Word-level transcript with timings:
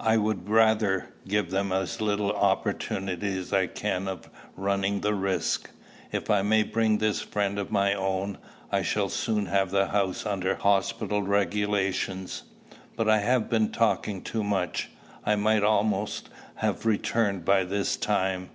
"I 0.00 0.16
would 0.16 0.48
rather 0.48 1.10
give 1.28 1.52
them 1.52 1.70
as 1.70 2.00
little 2.00 2.32
opportunity 2.32 3.38
as 3.38 3.52
I 3.52 3.68
can 3.68 4.08
of 4.08 4.28
running 4.56 5.00
the 5.02 5.14
risk. 5.14 5.70
If 6.10 6.30
I 6.30 6.42
may 6.42 6.64
bring 6.64 6.98
this 6.98 7.20
friend 7.20 7.60
of 7.60 7.70
my 7.70 7.94
own, 7.94 8.38
I 8.72 8.82
shall 8.82 9.08
soon 9.08 9.46
have 9.46 9.70
the 9.70 9.86
house 9.86 10.26
under 10.26 10.56
hospital 10.56 11.22
regulations. 11.22 12.42
But 12.96 13.08
I 13.08 13.18
have 13.18 13.48
been 13.48 13.68
talking 13.70 14.22
too 14.22 14.42
much. 14.42 14.90
I 15.24 15.36
might 15.36 15.62
almost 15.62 16.28
have 16.56 16.84
returned 16.84 17.44
by 17.44 17.62
this 17.62 17.96
time. 17.96 18.50